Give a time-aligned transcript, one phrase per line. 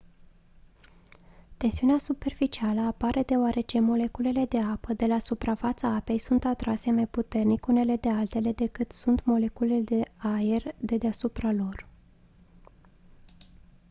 [1.57, 7.67] tensiunea superficială apare deoarece moleculele de apă de la suprafața apei sunt atrase mai puternic
[7.67, 11.87] unele de altele decât sunt de moleculele de aer de deasupra lor